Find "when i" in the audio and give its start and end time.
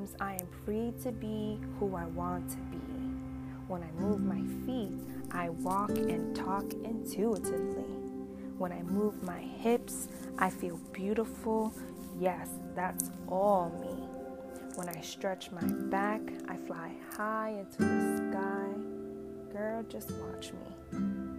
3.68-3.90, 8.58-8.82, 14.76-15.00